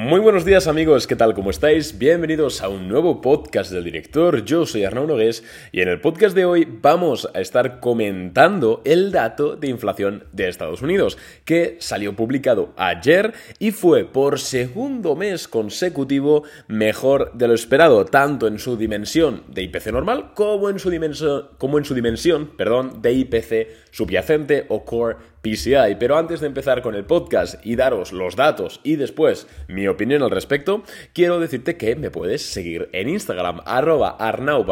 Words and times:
Muy 0.00 0.20
buenos 0.20 0.44
días 0.44 0.68
amigos, 0.68 1.08
¿qué 1.08 1.16
tal? 1.16 1.34
¿Cómo 1.34 1.50
estáis? 1.50 1.98
Bienvenidos 1.98 2.62
a 2.62 2.68
un 2.68 2.86
nuevo 2.86 3.20
podcast 3.20 3.72
del 3.72 3.82
director, 3.82 4.44
yo 4.44 4.64
soy 4.64 4.84
Arnaud 4.84 5.08
Nogués 5.08 5.42
y 5.72 5.80
en 5.80 5.88
el 5.88 6.00
podcast 6.00 6.36
de 6.36 6.44
hoy 6.44 6.68
vamos 6.70 7.28
a 7.34 7.40
estar 7.40 7.80
comentando 7.80 8.80
el 8.84 9.10
dato 9.10 9.56
de 9.56 9.66
inflación 9.66 10.22
de 10.30 10.48
Estados 10.48 10.82
Unidos, 10.82 11.18
que 11.44 11.78
salió 11.80 12.14
publicado 12.14 12.74
ayer 12.76 13.34
y 13.58 13.72
fue 13.72 14.04
por 14.04 14.38
segundo 14.38 15.16
mes 15.16 15.48
consecutivo 15.48 16.44
mejor 16.68 17.32
de 17.34 17.48
lo 17.48 17.54
esperado, 17.54 18.04
tanto 18.04 18.46
en 18.46 18.60
su 18.60 18.76
dimensión 18.76 19.42
de 19.48 19.62
IPC 19.62 19.88
normal 19.88 20.30
como 20.34 20.70
en 20.70 20.78
su 20.78 20.90
dimensión, 20.90 21.48
como 21.58 21.76
en 21.76 21.84
su 21.84 21.96
dimensión 21.96 22.52
perdón, 22.56 23.02
de 23.02 23.14
IPC 23.14 23.90
subyacente 23.90 24.66
o 24.68 24.84
core 24.84 25.16
PCI. 25.42 25.96
Pero 25.98 26.16
antes 26.16 26.40
de 26.40 26.46
empezar 26.46 26.82
con 26.82 26.94
el 26.94 27.04
podcast 27.04 27.64
y 27.64 27.76
daros 27.76 28.12
los 28.12 28.36
datos 28.36 28.80
y 28.82 28.96
después 28.96 29.46
mi 29.68 29.86
opinión 29.86 30.22
al 30.22 30.30
respecto, 30.30 30.82
quiero 31.12 31.40
decirte 31.40 31.76
que 31.76 31.96
me 31.96 32.10
puedes 32.10 32.42
seguir 32.42 32.88
en 32.92 33.08
Instagram, 33.08 33.60
arroba 33.64 34.16
arnau 34.18 34.66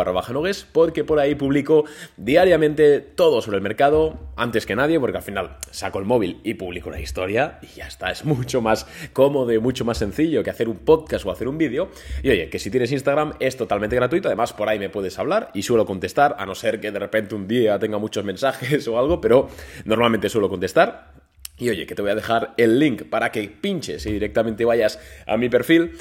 porque 0.73 1.05
por 1.05 1.19
ahí 1.19 1.35
publico 1.35 1.85
diariamente 2.17 3.01
todo 3.01 3.41
sobre 3.43 3.57
el 3.59 3.63
mercado, 3.63 4.19
antes 4.37 4.67
que 4.67 4.77
nadie, 4.77 5.01
porque 5.01 5.19
al 5.19 5.23
final 5.23 5.57
saco 5.71 5.99
el 5.99 6.05
móvil 6.05 6.41
y 6.45 6.55
publico 6.55 6.89
una 6.89 7.01
historia 7.01 7.59
y 7.63 7.79
ya 7.79 7.87
está. 7.87 8.11
Es 8.11 8.25
mucho 8.25 8.61
más 8.61 8.87
cómodo 9.13 9.53
y 9.53 9.59
mucho 9.59 9.85
más 9.85 9.99
sencillo 9.99 10.43
que 10.43 10.51
hacer 10.51 10.69
un 10.69 10.79
podcast 10.79 11.25
o 11.27 11.31
hacer 11.31 11.49
un 11.49 11.59
vídeo. 11.59 11.89
Y 12.23 12.31
oye, 12.31 12.49
que 12.51 12.59
si 12.59 12.71
tienes 12.71 12.93
Instagram 12.93 13.35
es 13.41 13.57
totalmente 13.57 13.97
gratuito, 13.97 14.29
además 14.29 14.53
por 14.53 14.69
ahí 14.69 14.79
me 14.79 14.91
puedes 14.91 15.19
hablar 15.19 15.51
y 15.55 15.63
suelo 15.63 15.87
contestar, 15.87 16.37
a 16.39 16.47
no 16.47 16.55
ser 16.55 16.81
que 16.81 16.91
de 16.91 16.99
repente 16.99 17.35
un 17.35 17.49
día 17.49 17.79
tenga 17.79 17.99
muchos 17.99 18.25
mensajes 18.25 18.87
o 18.89 18.99
algo, 18.99 19.21
pero 19.21 19.49
normalmente 19.85 20.29
suelo 20.29 20.49
contestar. 20.49 20.56
Y 21.59 21.71
oye, 21.71 21.87
que 21.87 21.95
te 21.95 22.03
voy 22.03 22.11
a 22.11 22.15
dejar 22.15 22.53
el 22.59 22.79
link 22.79 23.05
para 23.05 23.33
que 23.33 23.49
pinches 23.49 24.05
y 24.07 24.13
directamente 24.13 24.65
vayas 24.65 24.99
a 25.27 25.37
mi 25.37 25.49
perfil 25.49 25.93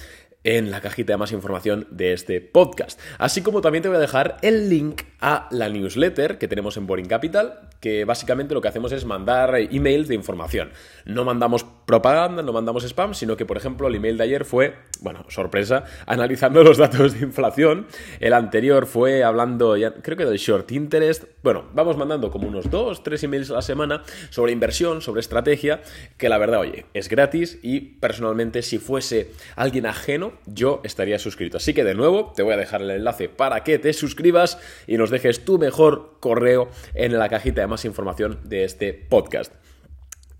en 0.45 0.71
la 0.71 0.79
cajita 0.79 1.13
de 1.13 1.17
más 1.17 1.31
información 1.31 1.87
de 1.89 2.13
este 2.13 2.39
podcast. 2.39 2.99
Así 3.17 3.41
como 3.41 3.61
también 3.61 3.81
te 3.81 3.89
voy 3.89 3.97
a 3.97 3.99
dejar 3.99 4.37
el 4.43 4.69
link 4.69 5.01
a 5.19 5.47
la 5.49 5.69
newsletter 5.69 6.37
que 6.37 6.47
tenemos 6.47 6.77
en 6.77 6.85
Boring 6.85 7.07
Capital, 7.07 7.61
que 7.79 8.05
básicamente 8.05 8.53
lo 8.53 8.61
que 8.61 8.67
hacemos 8.67 8.91
es 8.91 9.05
mandar 9.05 9.55
emails 9.55 10.07
de 10.07 10.13
información. 10.13 10.69
No 11.05 11.25
mandamos 11.25 11.65
propaganda, 11.85 12.43
no 12.43 12.53
mandamos 12.53 12.83
spam, 12.83 13.15
sino 13.15 13.35
que, 13.35 13.45
por 13.45 13.57
ejemplo, 13.57 13.87
el 13.87 13.95
email 13.95 14.17
de 14.17 14.23
ayer 14.23 14.45
fue, 14.45 14.75
bueno, 15.01 15.25
sorpresa, 15.29 15.85
analizando 16.05 16.63
los 16.63 16.77
datos 16.77 17.13
de 17.13 17.25
inflación. 17.25 17.87
El 18.19 18.33
anterior 18.33 18.85
fue 18.85 19.23
hablando, 19.23 19.75
ya, 19.77 19.95
creo 19.95 20.15
que 20.15 20.25
del 20.25 20.37
short 20.37 20.71
interest. 20.71 21.23
Bueno, 21.41 21.65
vamos 21.73 21.97
mandando 21.97 22.29
como 22.29 22.47
unos 22.47 22.69
dos, 22.69 23.01
tres 23.01 23.23
emails 23.23 23.49
a 23.49 23.55
la 23.55 23.61
semana 23.63 24.03
sobre 24.29 24.51
inversión, 24.51 25.01
sobre 25.01 25.21
estrategia, 25.21 25.81
que 26.17 26.29
la 26.29 26.37
verdad, 26.37 26.59
oye, 26.59 26.85
es 26.93 27.09
gratis 27.09 27.57
y 27.63 27.79
personalmente 27.79 28.61
si 28.61 28.77
fuese 28.77 29.31
alguien 29.55 29.87
ajeno, 29.87 30.34
yo 30.45 30.81
estaría 30.83 31.19
suscrito. 31.19 31.57
Así 31.57 31.73
que 31.73 31.83
de 31.83 31.95
nuevo, 31.95 32.33
te 32.35 32.43
voy 32.43 32.53
a 32.53 32.57
dejar 32.57 32.81
el 32.81 32.91
enlace 32.91 33.29
para 33.29 33.63
que 33.63 33.79
te 33.79 33.93
suscribas 33.93 34.59
y 34.87 34.97
nos 34.97 35.09
dejes 35.09 35.45
tu 35.45 35.57
mejor 35.57 36.17
correo 36.19 36.69
en 36.93 37.17
la 37.17 37.29
cajita 37.29 37.61
de 37.61 37.67
más 37.67 37.85
información 37.85 38.39
de 38.43 38.63
este 38.63 38.93
podcast. 38.93 39.53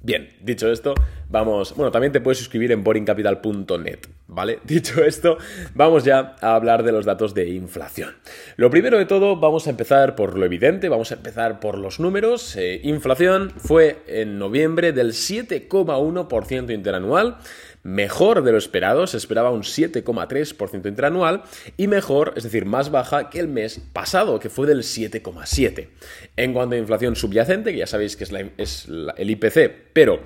Bien, 0.02 0.30
dicho 0.40 0.72
esto, 0.72 0.94
vamos. 1.30 1.76
Bueno, 1.76 1.92
también 1.92 2.14
te 2.14 2.22
puedes 2.22 2.38
suscribir 2.38 2.72
en 2.72 2.84
boringcapital.net, 2.84 4.00
¿vale? 4.28 4.60
Dicho 4.66 5.04
esto, 5.04 5.38
vamos 5.74 6.04
ya 6.04 6.36
a 6.42 6.56
hablar 6.56 6.84
de 6.84 6.92
los 6.92 7.06
datos 7.06 7.34
de 7.34 7.50
inflación. 7.50 8.16
Lo 8.58 8.70
primero 8.70 8.98
de 8.98 9.06
todo, 9.06 9.36
vamos 9.38 9.68
a 9.68 9.70
empezar 9.70 10.16
por 10.16 10.38
lo 10.38 10.46
evidente, 10.46 10.90
vamos 10.90 11.12
a 11.12 11.16
empezar 11.16 11.60
por 11.60 11.78
los 11.78 12.00
números. 12.00 12.56
Eh, 12.56 12.82
inflación 12.84 13.52
fue 13.58 14.04
en 14.08 14.40
noviembre 14.40 14.94
del 14.94 15.14
7,1% 15.14 16.74
interanual 16.74 17.38
mejor 17.86 18.44
de 18.44 18.52
lo 18.52 18.58
esperado, 18.58 19.06
se 19.06 19.18
esperaba 19.18 19.52
un 19.52 19.62
7,3% 19.62 20.88
interanual 20.88 21.44
y 21.78 21.88
mejor, 21.88 22.34
es 22.36 22.44
decir, 22.44 22.66
más 22.66 22.90
baja 22.90 23.30
que 23.30 23.40
el 23.40 23.48
mes 23.48 23.80
pasado, 23.94 24.40
que 24.40 24.50
fue 24.50 24.66
del 24.66 24.80
7,7%. 24.80 25.88
En 26.36 26.52
cuanto 26.52 26.74
a 26.74 26.80
inflación 26.80 27.16
subyacente, 27.16 27.72
que 27.72 27.78
ya 27.78 27.88
sabéis 27.88 28.16
que 28.16 28.24
es, 28.24 28.34
es 28.58 28.88
el 28.88 29.30
IPC, 29.30 29.92
pero 29.94 30.20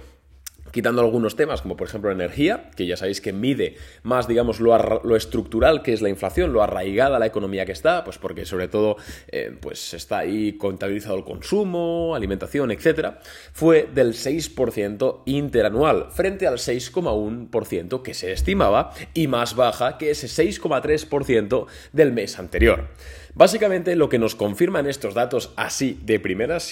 quitando 0.72 1.02
algunos 1.02 1.36
temas, 1.36 1.62
como 1.62 1.76
por 1.76 1.88
ejemplo 1.88 2.12
energía, 2.12 2.70
que 2.76 2.86
ya 2.86 2.98
sabéis 2.98 3.22
que 3.22 3.34
mide 3.34 3.76
más, 4.04 4.28
digamos, 4.28 4.60
lo, 4.60 5.16
estructural 5.16 5.82
que 5.82 5.94
es 5.94 6.02
la 6.02 6.10
inflación, 6.10 6.54
lo 6.54 6.64
arraigada 6.64 7.20
la 7.20 7.26
economía 7.26 7.66
que 7.66 7.72
está, 7.72 8.04
pues 8.04 8.18
porque 8.18 8.46
sobre 8.46 8.68
todo 8.68 8.98
eh, 9.32 9.56
pues 9.60 9.94
está 9.94 10.20
ahí 10.20 10.54
contabilizado 10.54 11.16
el 11.16 11.24
consumo, 11.24 12.16
alimentación, 12.16 12.72
etcétera, 12.72 13.20
fue 13.54 13.90
del 13.94 14.14
6% 14.14 15.24
interanual, 15.26 16.08
frente 16.12 16.48
al 16.48 16.56
6,1% 16.56 18.02
que 18.02 18.14
se 18.14 18.32
estimaba 18.32 18.92
y 19.14 19.28
más 19.28 19.56
baja 19.56 19.98
que 19.98 20.12
ese 20.12 20.28
6,3% 20.28 21.68
del 21.94 22.12
mes 22.12 22.40
anterior. 22.40 22.90
Básicamente 23.34 23.96
lo 23.96 24.10
que 24.10 24.20
nos 24.20 24.36
confirman 24.36 24.88
estos 24.88 25.14
datos 25.14 25.54
así 25.56 26.00
de 26.04 26.20
primeras, 26.20 26.64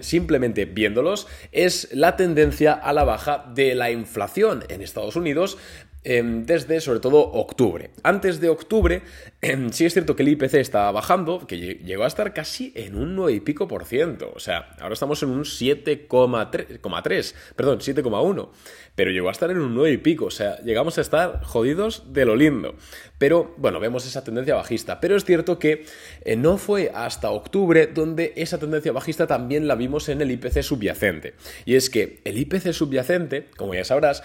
simplemente 0.00 0.64
viéndolos, 0.64 1.26
es 1.52 1.88
la 1.92 2.16
tendencia 2.16 2.72
a 2.72 2.92
la 2.92 3.04
baja 3.04 3.44
de 3.54 3.74
la 3.74 3.90
inflación 3.90 4.64
en 4.68 4.82
Estados 4.82 5.16
Unidos 5.16 5.58
desde 6.04 6.80
sobre 6.80 7.00
todo 7.00 7.18
octubre. 7.32 7.90
Antes 8.02 8.40
de 8.40 8.50
octubre, 8.50 9.02
em, 9.40 9.70
sí 9.70 9.86
es 9.86 9.94
cierto 9.94 10.14
que 10.14 10.22
el 10.22 10.28
IPC 10.28 10.54
estaba 10.54 10.92
bajando, 10.92 11.46
que 11.46 11.56
llegó 11.56 12.04
a 12.04 12.06
estar 12.06 12.34
casi 12.34 12.72
en 12.76 12.94
un 12.96 13.16
9 13.16 13.32
y 13.32 13.40
pico 13.40 13.66
por 13.66 13.86
ciento. 13.86 14.32
O 14.34 14.38
sea, 14.38 14.74
ahora 14.80 14.92
estamos 14.92 15.22
en 15.22 15.30
un 15.30 15.44
7,3, 15.44 17.34
perdón, 17.56 17.80
7,1 17.80 18.50
pero 18.94 19.10
llegó 19.10 19.28
a 19.28 19.32
estar 19.32 19.50
en 19.50 19.58
un 19.58 19.74
9 19.74 19.92
y 19.92 19.96
pico, 19.98 20.26
o 20.26 20.30
sea, 20.30 20.58
llegamos 20.60 20.98
a 20.98 21.00
estar 21.00 21.42
jodidos 21.42 22.12
de 22.12 22.24
lo 22.24 22.36
lindo. 22.36 22.76
Pero 23.18 23.54
bueno, 23.56 23.80
vemos 23.80 24.06
esa 24.06 24.22
tendencia 24.22 24.54
bajista, 24.54 25.00
pero 25.00 25.16
es 25.16 25.24
cierto 25.24 25.58
que 25.58 25.84
eh, 26.24 26.36
no 26.36 26.58
fue 26.58 26.90
hasta 26.94 27.30
octubre 27.30 27.86
donde 27.88 28.32
esa 28.36 28.58
tendencia 28.58 28.92
bajista 28.92 29.26
también 29.26 29.66
la 29.66 29.74
vimos 29.74 30.08
en 30.08 30.20
el 30.20 30.30
IPC 30.30 30.62
subyacente. 30.62 31.34
Y 31.64 31.74
es 31.74 31.90
que 31.90 32.20
el 32.24 32.38
IPC 32.38 32.72
subyacente, 32.72 33.48
como 33.56 33.74
ya 33.74 33.84
sabrás, 33.84 34.22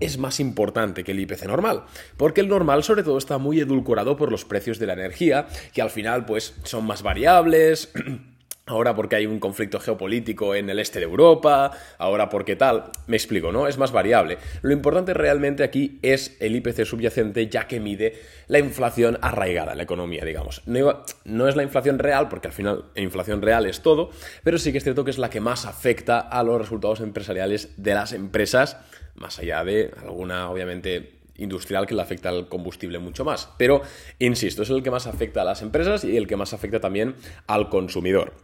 es 0.00 0.18
más 0.18 0.40
importante 0.40 1.04
que 1.04 1.12
el 1.12 1.20
IPC 1.20 1.46
normal, 1.46 1.84
porque 2.16 2.40
el 2.40 2.48
normal 2.48 2.82
sobre 2.84 3.02
todo 3.02 3.18
está 3.18 3.38
muy 3.38 3.60
edulcorado 3.60 4.16
por 4.16 4.30
los 4.30 4.44
precios 4.44 4.78
de 4.78 4.86
la 4.86 4.94
energía, 4.94 5.46
que 5.72 5.82
al 5.82 5.90
final 5.90 6.24
pues 6.24 6.54
son 6.64 6.86
más 6.86 7.02
variables, 7.02 7.92
Ahora 8.66 8.94
porque 8.94 9.16
hay 9.16 9.26
un 9.26 9.40
conflicto 9.40 9.78
geopolítico 9.78 10.54
en 10.54 10.70
el 10.70 10.78
este 10.78 10.98
de 10.98 11.04
Europa, 11.04 11.70
ahora 11.98 12.30
porque 12.30 12.56
tal, 12.56 12.84
me 13.06 13.16
explico, 13.18 13.52
¿no? 13.52 13.68
Es 13.68 13.76
más 13.76 13.92
variable. 13.92 14.38
Lo 14.62 14.72
importante 14.72 15.12
realmente 15.12 15.64
aquí 15.64 15.98
es 16.00 16.38
el 16.40 16.56
IPC 16.56 16.86
subyacente, 16.86 17.46
ya 17.48 17.68
que 17.68 17.78
mide 17.78 18.22
la 18.46 18.58
inflación 18.58 19.18
arraigada 19.20 19.72
en 19.72 19.76
la 19.76 19.84
economía, 19.84 20.24
digamos. 20.24 20.62
No, 20.64 21.46
es 21.46 21.56
la 21.56 21.62
inflación 21.62 21.98
real, 21.98 22.30
porque 22.30 22.48
al 22.48 22.54
final 22.54 22.86
la 22.94 23.02
inflación 23.02 23.42
real 23.42 23.66
es 23.66 23.82
todo, 23.82 24.08
pero 24.42 24.56
sí 24.56 24.72
que 24.72 24.78
es 24.78 24.84
cierto 24.84 25.04
que 25.04 25.10
es 25.10 25.18
la 25.18 25.28
que 25.28 25.40
más 25.40 25.66
afecta 25.66 26.18
a 26.18 26.42
los 26.42 26.58
resultados 26.58 27.00
empresariales 27.00 27.74
de 27.76 27.92
las 27.92 28.14
empresas, 28.14 28.78
más 29.14 29.38
allá 29.38 29.64
de 29.64 29.92
alguna, 30.02 30.50
obviamente, 30.50 31.18
industrial 31.36 31.86
que 31.86 31.94
le 31.94 32.02
afecta 32.02 32.28
al 32.28 32.48
combustible 32.48 32.98
mucho 32.98 33.24
más. 33.24 33.50
Pero, 33.58 33.82
insisto, 34.18 34.62
es 34.62 34.70
el 34.70 34.82
que 34.82 34.90
más 34.90 35.06
afecta 35.06 35.42
a 35.42 35.44
las 35.44 35.62
empresas 35.62 36.04
y 36.04 36.16
el 36.16 36.26
que 36.26 36.36
más 36.36 36.52
afecta 36.52 36.80
también 36.80 37.16
al 37.46 37.68
consumidor. 37.68 38.34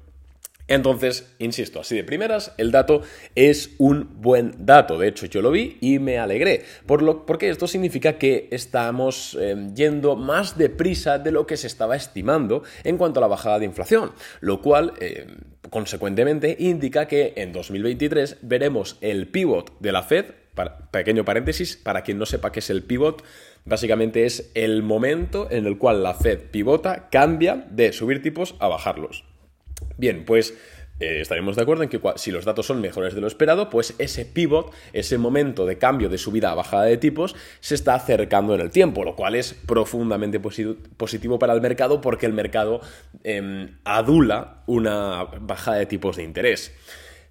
Entonces, 0.70 1.34
insisto, 1.40 1.80
así 1.80 1.96
de 1.96 2.04
primeras, 2.04 2.54
el 2.56 2.70
dato 2.70 3.02
es 3.34 3.70
un 3.78 4.22
buen 4.22 4.54
dato. 4.56 4.98
De 4.98 5.08
hecho, 5.08 5.26
yo 5.26 5.42
lo 5.42 5.50
vi 5.50 5.78
y 5.80 5.98
me 5.98 6.18
alegré. 6.18 6.62
Por 6.86 7.02
lo, 7.02 7.26
porque 7.26 7.50
esto 7.50 7.66
significa 7.66 8.18
que 8.18 8.46
estamos 8.52 9.36
em, 9.40 9.74
yendo 9.74 10.14
más 10.14 10.56
deprisa 10.56 11.18
de 11.18 11.32
lo 11.32 11.44
que 11.44 11.56
se 11.56 11.66
estaba 11.66 11.96
estimando 11.96 12.62
en 12.84 12.98
cuanto 12.98 13.18
a 13.18 13.22
la 13.22 13.26
bajada 13.26 13.58
de 13.58 13.64
inflación. 13.64 14.12
Lo 14.40 14.62
cual, 14.62 14.92
em, 15.00 15.38
consecuentemente, 15.70 16.54
indica 16.60 17.08
que 17.08 17.32
en 17.36 17.52
2023 17.52 18.36
veremos 18.42 18.96
el 19.00 19.26
pivot 19.26 19.76
de 19.80 19.90
la 19.90 20.04
Fed. 20.04 20.26
Pequeño 20.90 21.24
paréntesis, 21.24 21.76
para 21.76 22.02
quien 22.02 22.18
no 22.18 22.26
sepa 22.26 22.52
qué 22.52 22.60
es 22.60 22.70
el 22.70 22.82
pivot, 22.82 23.22
básicamente 23.64 24.26
es 24.26 24.50
el 24.54 24.82
momento 24.82 25.48
en 25.50 25.66
el 25.66 25.78
cual 25.78 26.02
la 26.02 26.14
Fed 26.14 26.50
pivota, 26.50 27.08
cambia 27.10 27.66
de 27.70 27.92
subir 27.92 28.22
tipos 28.22 28.54
a 28.58 28.68
bajarlos. 28.68 29.24
Bien, 29.96 30.24
pues 30.24 30.54
eh, 31.00 31.22
estaremos 31.22 31.56
de 31.56 31.62
acuerdo 31.62 31.82
en 31.82 31.88
que 31.88 31.98
si 32.16 32.30
los 32.30 32.44
datos 32.44 32.66
son 32.66 32.82
mejores 32.82 33.14
de 33.14 33.22
lo 33.22 33.26
esperado, 33.26 33.70
pues 33.70 33.94
ese 33.98 34.26
pivot, 34.26 34.70
ese 34.92 35.16
momento 35.16 35.64
de 35.64 35.78
cambio 35.78 36.10
de 36.10 36.18
subida 36.18 36.50
a 36.50 36.54
bajada 36.54 36.84
de 36.84 36.98
tipos, 36.98 37.34
se 37.60 37.74
está 37.74 37.94
acercando 37.94 38.54
en 38.54 38.60
el 38.60 38.70
tiempo, 38.70 39.02
lo 39.02 39.16
cual 39.16 39.34
es 39.34 39.54
profundamente 39.54 40.40
positivo 40.40 41.38
para 41.38 41.54
el 41.54 41.62
mercado 41.62 42.02
porque 42.02 42.26
el 42.26 42.34
mercado 42.34 42.82
em, 43.24 43.78
adula 43.84 44.62
una 44.66 45.24
bajada 45.40 45.78
de 45.78 45.86
tipos 45.86 46.16
de 46.16 46.24
interés. 46.24 46.74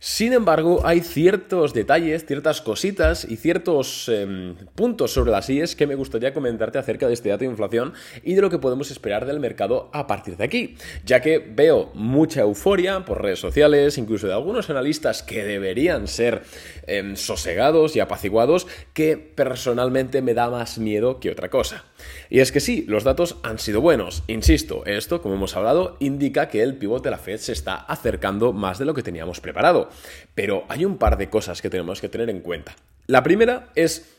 Sin 0.01 0.31
embargo, 0.31 0.79
hay 0.85 1.01
ciertos 1.01 1.73
detalles, 1.73 2.25
ciertas 2.25 2.61
cositas 2.61 3.25
y 3.25 3.35
ciertos 3.35 4.07
em, 4.07 4.55
puntos 4.73 5.11
sobre 5.11 5.31
las 5.31 5.49
IES 5.49 5.75
que 5.75 5.87
me 5.87 5.95
gustaría 5.95 6.33
comentarte 6.33 6.77
acerca 6.77 7.05
de 7.05 7.13
este 7.13 7.27
dato 7.27 7.39
de 7.39 7.51
inflación 7.51 7.93
y 8.23 8.33
de 8.35 8.41
lo 8.41 8.49
que 8.49 8.59
podemos 8.59 8.91
esperar 8.91 9.25
del 9.25 9.41
mercado 9.41 9.89
a 9.91 10.07
partir 10.07 10.37
de 10.37 10.45
aquí, 10.45 10.77
ya 11.03 11.19
que 11.19 11.39
veo 11.39 11.91
mucha 11.95 12.41
euforia 12.41 13.03
por 13.03 13.21
redes 13.21 13.39
sociales, 13.39 13.97
incluso 13.97 14.25
de 14.27 14.33
algunos 14.33 14.69
analistas 14.69 15.21
que 15.21 15.43
deberían 15.43 16.07
ser 16.07 16.43
em, 16.87 17.17
sosegados 17.17 17.97
y 17.97 17.99
apaciguados, 17.99 18.67
que 18.93 19.17
personalmente 19.17 20.21
me 20.21 20.33
da 20.33 20.49
más 20.49 20.77
miedo 20.77 21.19
que 21.19 21.29
otra 21.29 21.49
cosa. 21.49 21.88
Y 22.29 22.39
es 22.39 22.51
que 22.51 22.59
sí, 22.59 22.85
los 22.87 23.03
datos 23.03 23.37
han 23.43 23.59
sido 23.59 23.81
buenos. 23.81 24.23
Insisto, 24.27 24.85
esto, 24.85 25.21
como 25.21 25.35
hemos 25.35 25.55
hablado, 25.55 25.97
indica 25.99 26.49
que 26.49 26.61
el 26.61 26.75
pivote 26.75 27.09
de 27.09 27.11
la 27.11 27.17
Fed 27.17 27.37
se 27.37 27.53
está 27.53 27.75
acercando 27.75 28.53
más 28.53 28.79
de 28.79 28.85
lo 28.85 28.93
que 28.93 29.03
teníamos 29.03 29.39
preparado. 29.39 29.89
Pero 30.35 30.65
hay 30.69 30.85
un 30.85 30.97
par 30.97 31.17
de 31.17 31.29
cosas 31.29 31.61
que 31.61 31.69
tenemos 31.69 32.01
que 32.01 32.09
tener 32.09 32.29
en 32.29 32.41
cuenta. 32.41 32.75
La 33.07 33.23
primera 33.23 33.69
es 33.75 34.15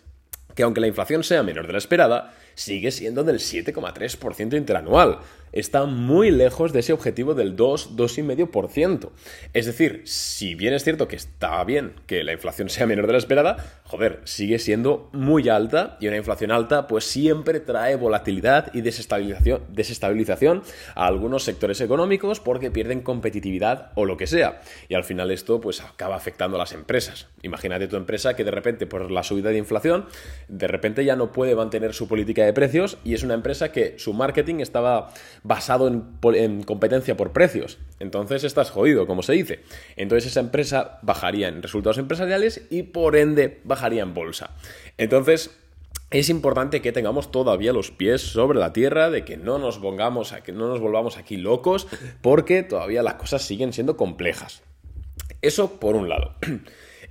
que 0.55 0.63
aunque 0.63 0.81
la 0.81 0.89
inflación 0.89 1.25
sea 1.25 1.43
menor 1.43 1.67
de 1.67 1.73
la 1.73 1.79
esperada, 1.79 2.35
sigue 2.55 2.91
siendo 2.91 3.25
del 3.25 3.39
7,3% 3.39 4.57
interanual. 4.57 5.21
Está 5.53 5.85
muy 5.87 6.31
lejos 6.31 6.73
de 6.73 6.81
ese 6.81 6.93
objetivo 6.93 7.35
del 7.35 7.57
2, 7.57 7.97
2,5%. 7.97 9.11
Es 9.53 9.67
decir, 9.67 10.03
si 10.05 10.55
bien 10.55 10.75
es 10.75 10.85
cierto 10.85 11.09
que 11.09 11.17
está 11.17 11.63
bien 11.65 11.95
que 12.07 12.25
la 12.25 12.33
inflación 12.33 12.69
sea 12.69 12.87
menor 12.87 13.07
de 13.07 13.13
la 13.13 13.19
esperada, 13.19 13.83
joder, 13.85 14.21
sigue 14.25 14.59
siendo 14.59 15.09
muy 15.13 15.49
alta 15.49 15.97
y 16.01 16.09
una 16.09 16.17
inflación 16.17 16.51
alta 16.51 16.87
pues 16.87 17.05
siempre 17.05 17.61
trae 17.61 17.97
volatilidad 17.97 18.73
y 18.75 18.83
desestabilización, 18.83 19.63
desestabilización 19.69 20.63
a 20.95 21.07
algunos 21.07 21.45
sectores 21.45 21.81
económicos 21.81 22.41
porque 22.41 22.71
pierden 22.71 23.01
competitividad 23.01 23.93
o 23.95 24.05
lo 24.05 24.17
que 24.17 24.27
sea. 24.27 24.61
Y 24.89 24.95
al 24.95 25.05
final 25.05 25.31
esto 25.31 25.61
pues 25.61 25.81
acaba 25.81 26.17
afectando 26.17 26.57
a 26.57 26.61
las 26.61 26.73
empresas. 26.73 27.29
Imagínate 27.43 27.89
tu 27.89 27.97
empresa 27.97 28.35
que 28.35 28.45
de 28.45 28.51
repente 28.51 28.87
por 28.87 29.11
la 29.11 29.23
subida 29.23 29.51
de 29.51 29.59
inflación, 29.59 30.07
de 30.49 30.69
repente 30.69 31.05
ya 31.05 31.17
no 31.17 31.33
puede 31.33 31.55
mantener 31.55 31.95
su 31.95 32.09
política 32.09 32.45
de 32.45 32.53
precios 32.53 32.99
y 33.05 33.15
es 33.15 33.23
una 33.23 33.35
empresa 33.35 33.73
que 33.73 33.99
su 33.99 34.13
marketing 34.13 34.57
estaba 34.61 35.13
basado 35.43 35.89
en, 35.89 36.63
competencia 36.63 37.17
por 37.17 37.33
precios. 37.33 37.79
Entonces 37.99 38.45
estás 38.45 38.71
jodido, 38.71 39.07
como 39.07 39.23
se 39.23 39.33
dice. 39.33 39.61
Entonces 39.97 40.31
esa 40.31 40.41
empresa 40.41 40.99
bajaría 41.03 41.49
en 41.49 41.63
resultados 41.63 41.99
empresariales 41.99 42.63
y 42.71 42.83
por 42.83 43.17
ende 43.17 43.61
bajaría 43.65 44.03
en 44.03 44.15
bolsa. 44.15 44.51
Entonces 44.99 45.57
es 46.11 46.29
importante 46.29 46.83
que 46.83 46.93
tengamos 46.93 47.31
todavía 47.31 47.73
los 47.73 47.91
pies 47.91 48.21
sobre 48.21 48.59
la 48.59 48.73
tierra, 48.73 49.11
de 49.11 49.25
que 49.25 49.37
no 49.37 49.59
nos 49.59 49.79
pongamos 49.79 50.33
a 50.33 50.43
que 50.43 50.53
no 50.53 50.69
nos 50.69 50.81
volvamos 50.81 51.17
aquí 51.17 51.37
locos, 51.37 51.87
porque 52.21 52.63
todavía 52.63 53.03
las 53.03 53.15
cosas 53.15 53.43
siguen 53.43 53.73
siendo 53.73 53.97
complejas. 53.97 54.63
Eso 55.41 55.79
por 55.79 55.97
un 55.97 56.09
lado. 56.09 56.35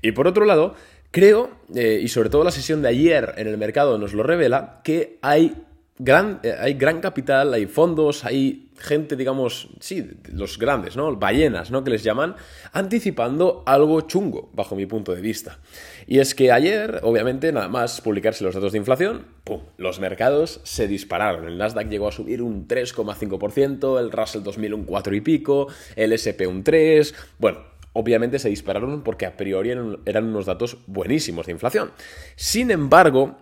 Y 0.01 0.13
por 0.13 0.27
otro 0.27 0.45
lado, 0.45 0.75
creo, 1.11 1.49
eh, 1.75 1.99
y 2.01 2.07
sobre 2.07 2.29
todo 2.29 2.45
la 2.45 2.51
sesión 2.51 2.81
de 2.81 2.87
ayer 2.87 3.33
en 3.35 3.47
el 3.47 3.57
mercado 3.57 3.97
nos 3.97 4.13
lo 4.13 4.23
revela, 4.23 4.79
que 4.85 5.19
hay 5.21 5.61
eh, 5.99 6.55
hay 6.57 6.75
gran 6.75 7.01
capital, 7.01 7.53
hay 7.53 7.65
fondos, 7.65 8.23
hay 8.23 8.69
gente, 8.77 9.17
digamos, 9.17 9.67
sí, 9.81 10.09
los 10.31 10.57
grandes, 10.57 10.95
¿no? 10.95 11.13
Ballenas, 11.17 11.71
¿no? 11.71 11.83
Que 11.83 11.91
les 11.91 12.03
llaman, 12.03 12.35
anticipando 12.71 13.63
algo 13.65 13.99
chungo, 14.01 14.49
bajo 14.53 14.77
mi 14.77 14.85
punto 14.85 15.13
de 15.13 15.21
vista. 15.21 15.59
Y 16.07 16.19
es 16.19 16.33
que 16.33 16.53
ayer, 16.53 17.01
obviamente, 17.03 17.51
nada 17.51 17.67
más 17.67 17.99
publicarse 17.99 18.45
los 18.45 18.55
datos 18.55 18.71
de 18.71 18.77
inflación, 18.77 19.25
¡pum! 19.43 19.61
Los 19.77 19.99
mercados 19.99 20.61
se 20.63 20.87
dispararon. 20.87 21.47
El 21.47 21.57
Nasdaq 21.57 21.89
llegó 21.89 22.07
a 22.07 22.13
subir 22.13 22.41
un 22.41 22.67
3,5%, 22.67 23.99
el 23.99 24.11
Russell 24.11 24.43
2000 24.43 24.73
un 24.73 24.83
4 24.85 25.15
y 25.15 25.21
pico, 25.21 25.67
el 25.97 26.13
SP 26.15 26.47
un 26.47 26.63
3, 26.63 27.13
bueno, 27.39 27.59
obviamente 27.91 28.39
se 28.39 28.47
dispararon 28.47 29.03
porque 29.03 29.25
a 29.25 29.35
priori 29.35 29.71
eran 29.71 30.25
unos 30.25 30.45
datos 30.45 30.77
buenísimos 30.87 31.47
de 31.47 31.51
inflación. 31.51 31.91
Sin 32.37 32.71
embargo, 32.71 33.37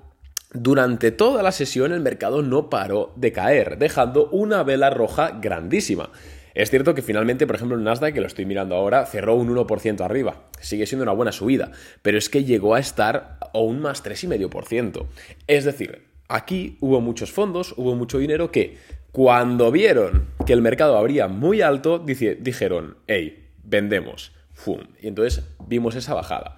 durante 0.53 1.11
toda 1.11 1.43
la 1.43 1.51
sesión 1.51 1.91
el 1.91 1.99
mercado 1.99 2.41
no 2.41 2.69
paró 2.69 3.11
de 3.15 3.31
caer, 3.31 3.77
dejando 3.77 4.29
una 4.29 4.63
vela 4.63 4.89
roja 4.89 5.39
grandísima. 5.41 6.09
Es 6.53 6.71
cierto 6.71 6.95
que 6.95 7.01
finalmente, 7.01 7.45
por 7.45 7.55
ejemplo, 7.55 7.77
el 7.77 7.83
Nasdaq, 7.83 8.13
que 8.13 8.21
lo 8.21 8.27
estoy 8.27 8.45
mirando 8.45 8.75
ahora, 8.75 9.05
cerró 9.05 9.35
un 9.35 9.53
1% 9.53 10.01
arriba. 10.01 10.45
Sigue 10.59 10.87
siendo 10.87 11.03
una 11.03 11.11
buena 11.11 11.31
subida, 11.31 11.71
pero 12.01 12.17
es 12.17 12.29
que 12.29 12.45
llegó 12.45 12.73
a 12.73 12.79
estar 12.79 13.37
a 13.53 13.59
un 13.59 13.79
más 13.79 14.03
3,5%. 14.03 15.05
Es 15.45 15.65
decir, 15.65 16.07
aquí 16.27 16.77
hubo 16.79 16.99
muchos 16.99 17.31
fondos, 17.31 17.75
hubo 17.77 17.95
mucho 17.95 18.17
dinero 18.17 18.51
que 18.51 18.77
cuando 19.11 19.71
vieron 19.71 20.27
que 20.45 20.53
el 20.53 20.61
mercado 20.61 20.97
abría 20.97 21.27
muy 21.27 21.61
alto, 21.61 21.99
dijeron, 21.99 22.97
hey, 23.05 23.49
vendemos. 23.63 24.31
¡Fum! 24.53 24.79
Y 24.99 25.09
entonces 25.09 25.43
vimos 25.67 25.95
esa 25.95 26.15
bajada. 26.15 26.57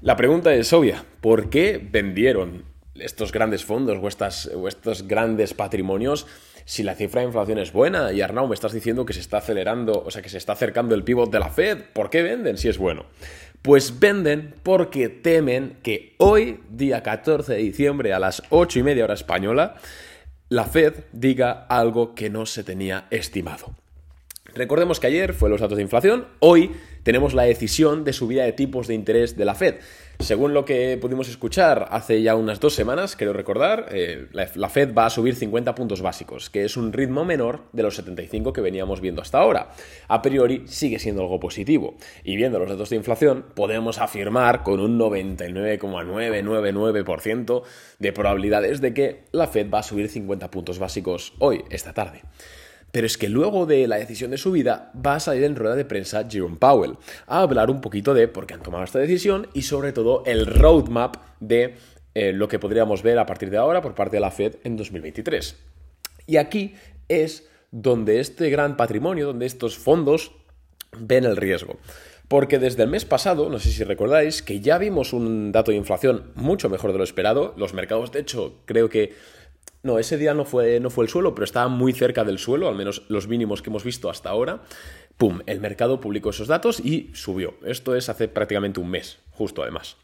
La 0.00 0.16
pregunta 0.16 0.54
es 0.54 0.72
obvia, 0.72 1.04
¿por 1.20 1.50
qué 1.50 1.78
vendieron 1.90 2.75
estos 3.00 3.32
grandes 3.32 3.64
fondos 3.64 3.98
o, 4.54 4.68
estos 4.68 5.08
grandes 5.08 5.54
patrimonios 5.54 6.26
si 6.64 6.82
la 6.82 6.96
cifra 6.96 7.20
de 7.20 7.28
inflación 7.28 7.58
es 7.58 7.72
buena 7.72 8.12
y 8.12 8.20
Arnau 8.20 8.48
me 8.48 8.54
estás 8.54 8.72
diciendo 8.72 9.06
que 9.06 9.12
se 9.12 9.20
está 9.20 9.38
acelerando, 9.38 10.02
o 10.04 10.10
sea, 10.10 10.20
que 10.20 10.28
se 10.28 10.38
está 10.38 10.52
acercando 10.52 10.94
el 10.96 11.04
pivot 11.04 11.30
de 11.30 11.38
la 11.38 11.48
Fed, 11.48 11.78
¿por 11.92 12.10
qué 12.10 12.22
venden 12.22 12.58
si 12.58 12.68
es 12.68 12.76
bueno? 12.76 13.06
Pues 13.62 14.00
venden 14.00 14.54
porque 14.62 15.08
temen 15.08 15.78
que 15.82 16.14
hoy, 16.18 16.60
día 16.68 17.02
14 17.04 17.52
de 17.52 17.58
diciembre 17.58 18.12
a 18.12 18.18
las 18.18 18.42
8 18.50 18.80
y 18.80 18.82
media 18.82 19.04
hora 19.04 19.14
española, 19.14 19.76
la 20.48 20.64
Fed 20.64 20.94
diga 21.12 21.66
algo 21.68 22.14
que 22.14 22.30
no 22.30 22.46
se 22.46 22.64
tenía 22.64 23.06
estimado. 23.10 23.74
Recordemos 24.54 24.98
que 24.98 25.06
ayer 25.06 25.34
fue 25.34 25.50
los 25.50 25.60
datos 25.60 25.76
de 25.76 25.82
inflación, 25.82 26.26
hoy 26.40 26.72
tenemos 27.06 27.32
la 27.34 27.44
decisión 27.44 28.02
de 28.02 28.12
subida 28.12 28.42
de 28.42 28.52
tipos 28.52 28.88
de 28.88 28.94
interés 28.94 29.36
de 29.36 29.44
la 29.44 29.54
Fed. 29.54 29.76
Según 30.18 30.54
lo 30.54 30.64
que 30.64 30.98
pudimos 31.00 31.28
escuchar 31.28 31.86
hace 31.92 32.20
ya 32.20 32.34
unas 32.34 32.58
dos 32.58 32.74
semanas, 32.74 33.14
quiero 33.14 33.32
recordar, 33.32 33.90
eh, 33.92 34.26
la, 34.32 34.68
Fed 34.68 34.92
va 34.92 35.06
a 35.06 35.10
subir 35.10 35.36
50 35.36 35.72
puntos 35.76 36.02
básicos, 36.02 36.50
que 36.50 36.64
es 36.64 36.76
un 36.76 36.92
ritmo 36.92 37.24
menor 37.24 37.66
de 37.72 37.84
los 37.84 37.94
75 37.94 38.52
que 38.52 38.60
veníamos 38.60 39.00
viendo 39.00 39.22
hasta 39.22 39.38
ahora. 39.38 39.70
A 40.08 40.20
priori 40.20 40.64
sigue 40.66 40.98
siendo 40.98 41.22
algo 41.22 41.38
positivo. 41.38 41.94
Y 42.24 42.34
viendo 42.34 42.58
los 42.58 42.70
datos 42.70 42.90
de 42.90 42.96
inflación, 42.96 43.44
podemos 43.54 44.00
afirmar 44.00 44.64
con 44.64 44.80
un 44.80 44.98
99,999% 44.98 47.62
de 48.00 48.12
probabilidades 48.12 48.80
de 48.80 48.94
que 48.94 49.26
la 49.30 49.46
Fed 49.46 49.70
va 49.72 49.78
a 49.78 49.84
subir 49.84 50.08
50 50.08 50.50
puntos 50.50 50.80
básicos 50.80 51.34
hoy, 51.38 51.62
esta 51.70 51.92
tarde. 51.92 52.22
Pero 52.96 53.06
es 53.06 53.18
que 53.18 53.28
luego 53.28 53.66
de 53.66 53.86
la 53.86 53.98
decisión 53.98 54.30
de 54.30 54.38
subida 54.38 54.90
va 55.06 55.16
a 55.16 55.20
salir 55.20 55.44
en 55.44 55.54
rueda 55.54 55.76
de 55.76 55.84
prensa 55.84 56.26
Jerome 56.26 56.56
Powell 56.56 56.96
a 57.26 57.42
hablar 57.42 57.68
un 57.68 57.82
poquito 57.82 58.14
de 58.14 58.26
por 58.26 58.46
qué 58.46 58.54
han 58.54 58.62
tomado 58.62 58.84
esta 58.84 58.98
decisión 58.98 59.48
y 59.52 59.64
sobre 59.64 59.92
todo 59.92 60.22
el 60.24 60.46
roadmap 60.46 61.16
de 61.38 61.74
eh, 62.14 62.32
lo 62.32 62.48
que 62.48 62.58
podríamos 62.58 63.02
ver 63.02 63.18
a 63.18 63.26
partir 63.26 63.50
de 63.50 63.58
ahora 63.58 63.82
por 63.82 63.94
parte 63.94 64.16
de 64.16 64.20
la 64.20 64.30
Fed 64.30 64.54
en 64.64 64.78
2023. 64.78 65.58
Y 66.26 66.38
aquí 66.38 66.72
es 67.06 67.46
donde 67.70 68.18
este 68.18 68.48
gran 68.48 68.78
patrimonio, 68.78 69.26
donde 69.26 69.44
estos 69.44 69.76
fondos 69.76 70.32
ven 70.98 71.26
el 71.26 71.36
riesgo. 71.36 71.76
Porque 72.28 72.58
desde 72.58 72.84
el 72.84 72.88
mes 72.88 73.04
pasado, 73.04 73.50
no 73.50 73.58
sé 73.58 73.72
si 73.72 73.84
recordáis, 73.84 74.40
que 74.40 74.60
ya 74.60 74.78
vimos 74.78 75.12
un 75.12 75.52
dato 75.52 75.70
de 75.70 75.76
inflación 75.76 76.32
mucho 76.34 76.70
mejor 76.70 76.92
de 76.92 76.98
lo 76.98 77.04
esperado. 77.04 77.52
Los 77.58 77.74
mercados, 77.74 78.10
de 78.10 78.20
hecho, 78.20 78.62
creo 78.64 78.88
que 78.88 79.12
no, 79.82 79.98
ese 79.98 80.18
día 80.18 80.34
no 80.34 80.44
fue, 80.44 80.80
no 80.80 80.90
fue 80.90 81.04
el 81.04 81.10
suelo, 81.10 81.34
pero 81.34 81.44
estaba 81.44 81.68
muy 81.68 81.92
cerca 81.92 82.24
del 82.24 82.38
suelo, 82.38 82.68
al 82.68 82.74
menos 82.74 83.04
los 83.08 83.28
mínimos 83.28 83.62
que 83.62 83.70
hemos 83.70 83.84
visto 83.84 84.10
hasta 84.10 84.30
ahora. 84.30 84.62
¡Pum! 85.16 85.40
El 85.46 85.60
mercado 85.60 86.00
publicó 86.00 86.30
esos 86.30 86.48
datos 86.48 86.80
y 86.80 87.10
subió. 87.14 87.54
Esto 87.64 87.94
es 87.94 88.08
hace 88.08 88.28
prácticamente 88.28 88.80
un 88.80 88.90
mes, 88.90 89.18
justo 89.30 89.62
además. 89.62 89.96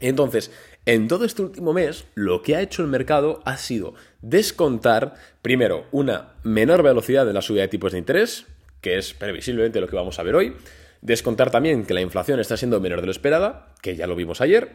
Entonces, 0.00 0.50
en 0.84 1.06
todo 1.06 1.24
este 1.24 1.42
último 1.42 1.72
mes, 1.72 2.06
lo 2.14 2.42
que 2.42 2.56
ha 2.56 2.60
hecho 2.60 2.82
el 2.82 2.88
mercado 2.88 3.40
ha 3.44 3.56
sido 3.56 3.94
descontar, 4.20 5.14
primero, 5.40 5.86
una 5.92 6.34
menor 6.42 6.82
velocidad 6.82 7.24
de 7.24 7.32
la 7.32 7.42
subida 7.42 7.62
de 7.62 7.68
tipos 7.68 7.92
de 7.92 7.98
interés, 7.98 8.46
que 8.80 8.98
es 8.98 9.14
previsiblemente 9.14 9.80
lo 9.80 9.86
que 9.86 9.96
vamos 9.96 10.18
a 10.18 10.24
ver 10.24 10.34
hoy, 10.34 10.56
descontar 11.00 11.50
también 11.50 11.86
que 11.86 11.94
la 11.94 12.00
inflación 12.00 12.40
está 12.40 12.56
siendo 12.56 12.80
menor 12.80 13.00
de 13.00 13.06
lo 13.06 13.12
esperada, 13.12 13.72
que 13.80 13.94
ya 13.94 14.06
lo 14.06 14.16
vimos 14.16 14.40
ayer, 14.40 14.72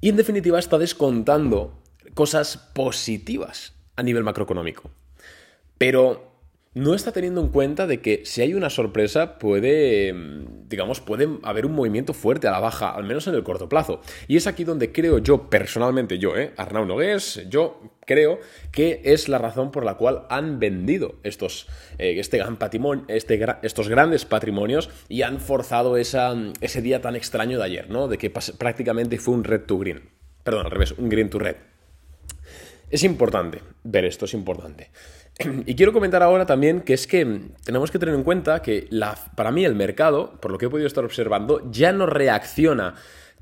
y 0.00 0.08
en 0.08 0.16
definitiva 0.16 0.58
está 0.58 0.78
descontando 0.78 1.78
cosas 2.14 2.56
positivas 2.74 3.74
a 3.96 4.02
nivel 4.02 4.24
macroeconómico. 4.24 4.90
Pero 5.78 6.36
no 6.76 6.94
está 6.94 7.10
teniendo 7.10 7.40
en 7.40 7.48
cuenta 7.48 7.86
de 7.86 8.02
que 8.02 8.20
si 8.26 8.42
hay 8.42 8.52
una 8.52 8.68
sorpresa 8.68 9.38
puede, 9.38 10.14
digamos, 10.68 11.00
puede 11.00 11.26
haber 11.42 11.64
un 11.64 11.72
movimiento 11.72 12.12
fuerte 12.12 12.48
a 12.48 12.50
la 12.50 12.60
baja, 12.60 12.90
al 12.90 13.04
menos 13.04 13.26
en 13.26 13.34
el 13.34 13.42
corto 13.42 13.66
plazo. 13.66 14.02
Y 14.28 14.36
es 14.36 14.46
aquí 14.46 14.62
donde 14.64 14.92
creo 14.92 15.18
yo, 15.18 15.48
personalmente 15.48 16.18
yo, 16.18 16.36
¿eh? 16.36 16.52
Arnau 16.58 16.84
Nogués, 16.84 17.46
yo 17.48 17.80
creo 18.04 18.40
que 18.72 19.00
es 19.04 19.30
la 19.30 19.38
razón 19.38 19.70
por 19.70 19.86
la 19.86 19.94
cual 19.94 20.26
han 20.28 20.58
vendido 20.58 21.14
estos, 21.22 21.66
eh, 21.96 22.16
este 22.18 22.36
gran 22.36 22.58
patrimonio, 22.58 23.06
este, 23.08 23.42
estos 23.62 23.88
grandes 23.88 24.26
patrimonios 24.26 24.90
y 25.08 25.22
han 25.22 25.40
forzado 25.40 25.96
ese 25.96 26.82
día 26.82 27.00
tan 27.00 27.16
extraño 27.16 27.56
de 27.56 27.64
ayer, 27.64 27.88
¿no? 27.88 28.06
De 28.06 28.18
que 28.18 28.28
prácticamente 28.28 29.18
fue 29.18 29.32
un 29.32 29.44
red 29.44 29.62
to 29.62 29.78
green. 29.78 30.10
Perdón, 30.44 30.66
al 30.66 30.72
revés, 30.72 30.92
un 30.92 31.08
green 31.08 31.30
to 31.30 31.38
red. 31.38 31.56
Es 32.90 33.02
importante 33.02 33.62
ver 33.84 34.04
esto, 34.04 34.24
es 34.24 34.34
importante. 34.34 34.90
Y 35.66 35.74
quiero 35.74 35.92
comentar 35.92 36.22
ahora 36.22 36.46
también 36.46 36.80
que 36.80 36.94
es 36.94 37.06
que 37.06 37.40
tenemos 37.64 37.90
que 37.90 37.98
tener 37.98 38.14
en 38.14 38.22
cuenta 38.22 38.62
que 38.62 38.88
para 39.34 39.50
mí 39.50 39.64
el 39.64 39.74
mercado, 39.74 40.32
por 40.40 40.50
lo 40.50 40.58
que 40.58 40.66
he 40.66 40.70
podido 40.70 40.86
estar 40.86 41.04
observando, 41.04 41.70
ya 41.70 41.92
no 41.92 42.06
reacciona 42.06 42.94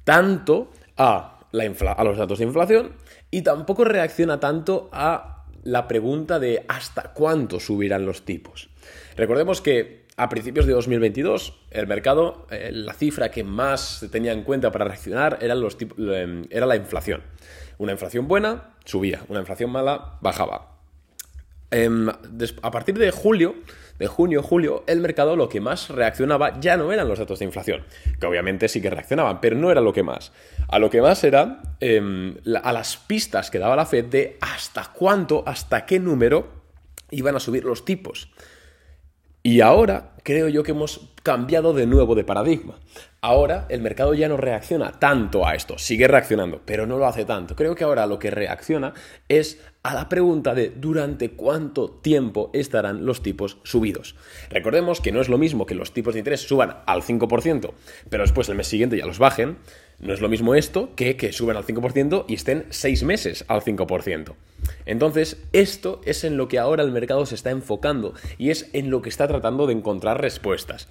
tanto 0.03 0.73
a, 0.97 1.41
la 1.53 1.65
a 1.65 2.05
los 2.05 2.19
datos 2.19 2.39
de 2.39 2.45
inflación 2.45 2.93
y 3.31 3.43
tampoco 3.43 3.85
reacciona 3.85 4.41
tanto 4.41 4.89
a 4.93 5.45
la 5.63 5.89
pregunta 5.89 6.39
de 6.39 6.65
hasta 6.69 7.13
cuánto 7.13 7.61
subirán 7.61 8.07
los 8.07 8.25
tipos. 8.25 8.71
Recordemos 9.17 9.61
que 9.61 10.05
a 10.17 10.29
principios 10.29 10.67
de 10.67 10.73
2022 10.73 11.55
el 11.71 11.87
mercado, 11.87 12.47
eh, 12.51 12.71
la 12.73 12.93
cifra 12.93 13.31
que 13.31 13.43
más 13.43 13.99
se 13.99 14.09
tenía 14.09 14.33
en 14.33 14.43
cuenta 14.43 14.71
para 14.71 14.85
reaccionar 14.85 15.39
era, 15.41 15.55
los 15.55 15.77
era 16.51 16.67
la 16.67 16.77
inflación. 16.77 17.23
Una 17.79 17.93
inflación 17.93 18.29
buena 18.29 18.75
subía, 18.85 19.23
una 19.29 19.41
inflación 19.41 19.71
mala 19.71 20.19
bajaba. 20.21 20.75
Em, 21.71 22.09
a 22.09 22.71
partir 22.71 22.97
de 22.99 23.11
julio, 23.11 23.57
de 23.99 24.07
junio, 24.07 24.43
julio, 24.43 24.85
el 24.87 25.01
mercado 25.01 25.35
lo 25.35 25.49
que 25.49 25.61
más 25.61 25.89
reaccionaba 25.89 26.61
ya 26.61 26.77
no 26.77 26.93
eran 26.93 27.09
los 27.09 27.19
datos 27.19 27.41
de 27.41 27.47
inflación, 27.47 27.85
que 28.21 28.27
obviamente 28.27 28.69
sí 28.69 28.81
que 28.81 28.91
reaccionaban, 28.91 29.41
pero 29.41 29.57
no 29.57 29.71
era 29.71 29.81
lo 29.81 29.93
que 29.93 30.03
más. 30.03 30.33
A 30.69 30.79
lo 30.79 30.89
que 30.89 31.03
más 31.03 31.25
era 31.25 31.63
em, 31.81 32.37
a 32.63 32.73
las 32.73 32.97
pistas 32.97 33.51
que 33.51 33.59
daba 33.59 33.77
la 33.77 33.87
Fed 33.87 34.05
de 34.07 34.39
hasta 34.41 34.93
cuánto, 34.93 35.43
hasta 35.47 35.85
qué 35.85 35.99
número 35.99 36.63
iban 37.11 37.35
a 37.35 37.41
subir 37.41 37.65
los 37.65 37.85
tipos. 37.85 38.31
Y 39.43 39.61
ahora 39.61 40.14
creo 40.25 40.49
yo 40.49 40.65
que 40.65 40.73
hemos 40.73 41.13
cambiado 41.23 41.73
de 41.73 41.87
nuevo 41.87 42.17
de 42.17 42.25
paradigma. 42.25 42.81
Ahora 43.21 43.67
el 43.69 43.81
mercado 43.81 44.15
ya 44.15 44.29
no 44.29 44.37
reacciona 44.37 44.99
tanto 44.99 45.47
a 45.47 45.55
esto, 45.55 45.79
sigue 45.79 46.09
reaccionando, 46.09 46.61
pero 46.65 46.87
no 46.87 46.99
lo 46.99 47.07
hace 47.07 47.25
tanto. 47.25 47.55
Creo 47.55 47.75
que 47.75 47.85
ahora 47.85 48.07
lo 48.07 48.19
que 48.19 48.31
reacciona 48.31 48.95
es 49.29 49.61
a 49.83 49.95
la 49.95 50.09
pregunta 50.09 50.55
de 50.55 50.71
durante 50.71 51.31
cuánto 51.31 51.91
tiempo 51.91 52.51
estarán 52.55 53.07
los 53.07 53.23
tipos 53.23 53.59
subidos. 53.65 54.17
Recordemos 54.51 55.01
que 55.01 55.13
no 55.13 55.21
es 55.21 55.29
lo 55.29 55.39
mismo 55.39 55.67
que 55.67 55.75
los 55.75 55.93
tipos 55.93 56.15
de 56.15 56.21
interés 56.21 56.41
suban 56.41 56.79
al 56.87 57.03
5%, 57.03 57.73
pero 58.09 58.25
después 58.25 58.49
el 58.49 58.57
mes 58.57 58.67
siguiente 58.67 58.97
ya 58.97 59.07
los 59.07 59.19
bajen. 59.19 59.59
No 60.01 60.13
es 60.13 60.21
lo 60.21 60.29
mismo 60.29 60.55
esto 60.55 60.95
que 60.97 61.17
que 61.17 61.33
suban 61.33 61.57
al 61.57 61.65
5% 61.65 62.25
y 62.29 62.35
estén 62.35 62.67
seis 62.71 63.05
meses 63.05 63.45
al 63.49 63.63
5%. 63.63 64.35
Entonces, 64.87 65.43
esto 65.53 66.01
es 66.05 66.25
en 66.25 66.37
lo 66.37 66.49
que 66.49 66.59
ahora 66.59 66.83
el 66.83 66.93
mercado 66.93 67.27
se 67.27 67.35
está 67.35 67.51
enfocando 67.51 68.15
y 68.39 68.51
es 68.51 68.71
en 68.73 68.91
lo 68.91 69.03
que 69.03 69.09
está 69.09 69.29
tratando 69.29 69.67
de 69.67 69.75
encontrar 69.75 70.14
respuestas. 70.15 70.89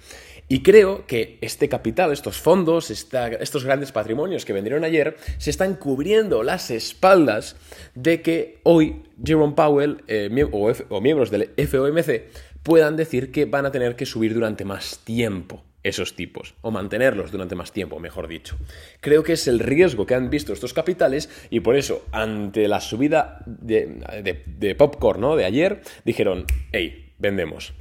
Y 0.48 0.62
creo 0.62 1.06
que 1.06 1.38
este 1.40 1.68
capital, 1.68 2.12
estos 2.12 2.36
fondos, 2.36 2.90
estos 2.90 3.64
grandes 3.64 3.92
patrimonios 3.92 4.44
que 4.44 4.52
vendieron 4.52 4.84
ayer, 4.84 5.16
se 5.38 5.50
están 5.50 5.74
cubriendo 5.76 6.42
las 6.42 6.70
espaldas 6.70 7.56
de 7.94 8.20
que 8.20 8.60
hoy 8.62 9.04
Jerome 9.24 9.54
Powell 9.54 10.04
eh, 10.06 10.28
o, 10.52 11.00
miembros 11.00 11.30
del 11.30 11.50
FOMC 11.56 12.24
puedan 12.62 12.96
decir 12.96 13.32
que 13.32 13.46
van 13.46 13.64
a 13.64 13.72
tener 13.72 13.96
que 13.96 14.04
subir 14.04 14.34
durante 14.34 14.64
más 14.64 15.00
tiempo 15.04 15.64
esos 15.82 16.16
tipos, 16.16 16.54
o 16.62 16.70
mantenerlos 16.70 17.30
durante 17.30 17.54
más 17.54 17.72
tiempo, 17.72 18.00
mejor 18.00 18.26
dicho. 18.26 18.56
Creo 19.00 19.22
que 19.22 19.34
es 19.34 19.46
el 19.46 19.60
riesgo 19.60 20.06
que 20.06 20.14
han 20.14 20.30
visto 20.30 20.52
estos 20.54 20.72
capitales 20.72 21.28
y 21.50 21.60
por 21.60 21.76
eso, 21.76 22.06
ante 22.10 22.68
la 22.68 22.80
subida 22.80 23.42
de, 23.46 24.74
popcorn 24.78 25.36
de 25.36 25.44
ayer, 25.44 25.82
dijeron, 26.04 26.46
hey, 26.72 27.12
vendemos. 27.18 27.74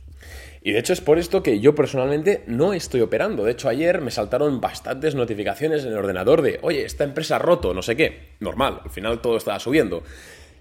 Y 0.63 0.71
de 0.71 0.79
hecho 0.79 0.93
es 0.93 1.01
por 1.01 1.19
esto 1.19 1.43
que 1.43 1.59
yo 1.59 1.75
personalmente 1.75 2.43
no 2.47 2.73
estoy 2.73 3.01
operando. 3.01 3.43
De 3.43 3.51
hecho, 3.51 3.67
ayer 3.67 3.99
me 3.99 4.11
saltaron 4.11 4.61
bastantes 4.61 5.13
notificaciones 5.13 5.83
en 5.83 5.91
el 5.91 5.97
ordenador 5.97 6.41
de, 6.41 6.59
oye, 6.61 6.85
esta 6.85 7.03
empresa 7.03 7.35
ha 7.35 7.39
roto, 7.39 7.73
no 7.73 7.81
sé 7.81 7.97
qué. 7.97 8.35
Normal, 8.39 8.79
al 8.83 8.89
final 8.89 9.21
todo 9.21 9.35
estaba 9.35 9.59
subiendo. 9.59 10.03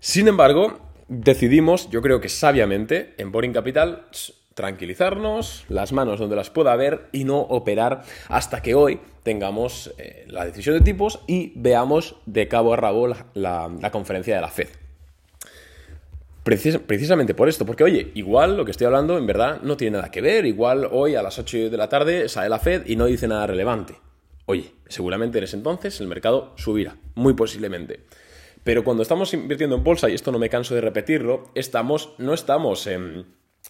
Sin 0.00 0.26
embargo, 0.26 0.80
decidimos, 1.06 1.88
yo 1.90 2.02
creo 2.02 2.20
que 2.20 2.28
sabiamente, 2.28 3.14
en 3.18 3.30
Boring 3.30 3.52
Capital, 3.52 4.06
tranquilizarnos, 4.54 5.64
las 5.68 5.92
manos 5.92 6.18
donde 6.18 6.36
las 6.36 6.50
pueda 6.50 6.74
ver 6.76 7.08
y 7.12 7.24
no 7.24 7.38
operar 7.38 8.02
hasta 8.28 8.60
que 8.60 8.74
hoy 8.74 9.00
tengamos 9.22 9.94
eh, 9.98 10.24
la 10.28 10.44
decisión 10.44 10.76
de 10.76 10.82
tipos 10.82 11.20
y 11.26 11.52
veamos 11.54 12.16
de 12.26 12.48
cabo 12.48 12.72
a 12.74 12.76
rabo 12.76 13.08
la, 13.34 13.90
conferencia 13.92 14.34
de 14.34 14.40
la 14.40 14.48
Fed. 14.48 14.68
Precisamente 16.42 17.34
por 17.34 17.48
esto, 17.48 17.64
porque 17.64 17.84
oye, 17.84 18.10
igual 18.14 18.56
lo 18.56 18.64
que 18.64 18.72
estoy 18.72 18.86
hablando 18.86 19.16
en 19.16 19.26
verdad 19.26 19.60
no 19.62 19.76
tiene 19.76 19.96
nada 19.98 20.10
que 20.10 20.20
ver, 20.20 20.44
igual 20.44 20.88
hoy 20.90 21.14
a 21.14 21.22
las 21.22 21.38
8 21.38 21.70
de 21.70 21.76
la 21.76 21.88
tarde 21.88 22.28
sale 22.28 22.48
la 22.48 22.58
Fed 22.58 22.86
y 22.86 22.96
no 22.96 23.06
dice 23.06 23.28
nada 23.28 23.46
relevante. 23.46 23.94
Oye, 24.46 24.72
seguramente 24.88 25.38
en 25.38 25.44
ese 25.44 25.56
entonces 25.56 26.00
el 26.00 26.08
mercado 26.08 26.52
subirá, 26.56 26.96
muy 27.14 27.34
posiblemente. 27.34 28.00
Pero 28.64 28.84
cuando 28.84 29.02
estamos 29.02 29.32
invirtiendo 29.34 29.76
en 29.76 29.84
bolsa, 29.84 30.08
y 30.08 30.14
esto 30.14 30.32
no 30.32 30.38
me 30.38 30.48
canso 30.48 30.74
de 30.74 30.80
repetirlo, 30.80 31.50
estamos, 31.54 32.14
no 32.18 32.34
estamos 32.34 32.86
en 32.86 33.26